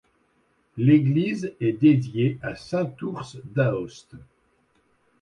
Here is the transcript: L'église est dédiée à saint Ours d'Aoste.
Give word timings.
L'église 0.77 1.53
est 1.59 1.73
dédiée 1.73 2.39
à 2.41 2.55
saint 2.55 2.91
Ours 3.03 3.37
d'Aoste. 3.55 4.15